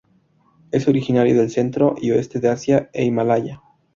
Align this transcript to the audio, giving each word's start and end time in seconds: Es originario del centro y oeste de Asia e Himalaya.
Es 0.71 0.87
originario 0.87 1.35
del 1.37 1.51
centro 1.51 1.93
y 2.01 2.09
oeste 2.09 2.39
de 2.39 2.49
Asia 2.49 2.89
e 2.91 3.05
Himalaya. 3.05 3.61